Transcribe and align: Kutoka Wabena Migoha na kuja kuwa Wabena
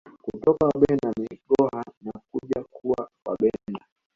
Kutoka 0.23 0.63
Wabena 0.67 1.13
Migoha 1.19 1.83
na 2.01 2.11
kuja 2.31 2.63
kuwa 2.69 3.09
Wabena 3.25 3.79